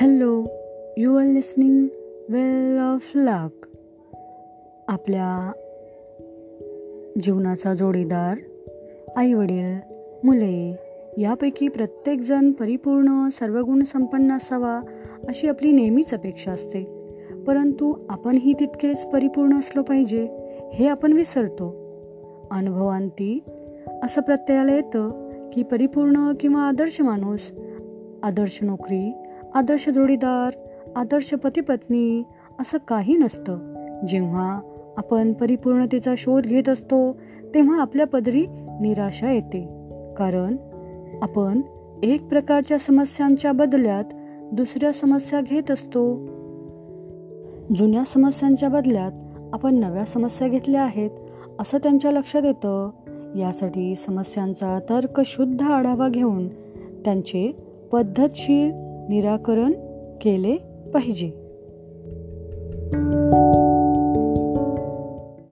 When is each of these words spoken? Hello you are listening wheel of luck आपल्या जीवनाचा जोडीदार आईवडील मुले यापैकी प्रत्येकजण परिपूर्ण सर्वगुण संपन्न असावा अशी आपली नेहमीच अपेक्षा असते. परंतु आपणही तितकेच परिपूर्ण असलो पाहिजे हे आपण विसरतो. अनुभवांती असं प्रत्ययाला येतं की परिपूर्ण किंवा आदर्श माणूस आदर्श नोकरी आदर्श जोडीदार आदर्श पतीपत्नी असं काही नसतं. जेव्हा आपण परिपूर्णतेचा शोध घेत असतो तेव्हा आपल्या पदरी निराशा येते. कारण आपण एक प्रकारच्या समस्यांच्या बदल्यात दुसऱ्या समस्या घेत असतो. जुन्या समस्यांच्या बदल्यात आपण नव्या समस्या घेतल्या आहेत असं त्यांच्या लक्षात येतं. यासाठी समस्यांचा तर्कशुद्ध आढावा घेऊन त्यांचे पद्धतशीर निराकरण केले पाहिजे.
Hello 0.00 0.44
you 0.96 1.16
are 1.16 1.26
listening 1.26 1.86
wheel 2.28 2.78
of 2.78 3.12
luck 3.14 3.66
आपल्या 4.88 5.52
जीवनाचा 7.22 7.74
जोडीदार 7.74 8.38
आईवडील 9.16 9.76
मुले 10.24 10.76
यापैकी 11.18 11.68
प्रत्येकजण 11.68 12.52
परिपूर्ण 12.52 13.28
सर्वगुण 13.28 13.84
संपन्न 13.84 14.32
असावा 14.32 14.80
अशी 15.28 15.48
आपली 15.48 15.72
नेहमीच 15.72 16.14
अपेक्षा 16.14 16.52
असते. 16.52 16.82
परंतु 17.46 18.06
आपणही 18.08 18.52
तितकेच 18.52 19.06
परिपूर्ण 19.06 19.58
असलो 19.58 19.82
पाहिजे 19.82 20.28
हे 20.72 20.88
आपण 20.88 21.12
विसरतो. 21.12 21.74
अनुभवांती 22.50 23.38
असं 24.02 24.20
प्रत्ययाला 24.20 24.74
येतं 24.74 25.30
की 25.52 25.62
परिपूर्ण 25.62 26.32
किंवा 26.40 26.60
आदर्श 26.60 27.00
माणूस 27.00 27.52
आदर्श 28.22 28.58
नोकरी 28.62 29.12
आदर्श 29.54 29.88
जोडीदार 29.88 30.58
आदर्श 30.96 31.34
पतीपत्नी 31.34 32.22
असं 32.60 32.78
काही 32.88 33.16
नसतं. 33.16 33.58
जेव्हा 34.06 34.60
आपण 34.96 35.32
परिपूर्णतेचा 35.32 36.14
शोध 36.18 36.42
घेत 36.42 36.68
असतो 36.68 37.16
तेव्हा 37.54 37.80
आपल्या 37.80 38.06
पदरी 38.06 38.46
निराशा 38.80 39.30
येते. 39.30 39.68
कारण 40.16 40.56
आपण 41.22 41.60
एक 42.02 42.28
प्रकारच्या 42.28 42.78
समस्यांच्या 42.78 43.52
बदल्यात 43.52 44.04
दुसऱ्या 44.52 44.92
समस्या 44.92 45.40
घेत 45.40 45.70
असतो. 45.70 46.16
जुन्या 47.76 48.04
समस्यांच्या 48.04 48.68
बदल्यात 48.68 49.12
आपण 49.52 49.74
नव्या 49.74 50.04
समस्या 50.04 50.48
घेतल्या 50.48 50.82
आहेत 50.82 51.10
असं 51.60 51.78
त्यांच्या 51.78 52.10
लक्षात 52.10 52.44
येतं. 52.44 52.90
यासाठी 53.36 53.94
समस्यांचा 53.94 54.78
तर्कशुद्ध 54.90 55.62
आढावा 55.62 56.08
घेऊन 56.08 56.48
त्यांचे 57.04 57.56
पद्धतशीर 57.92 58.85
निराकरण 59.08 59.72
केले 60.20 60.56
पाहिजे. 60.94 61.45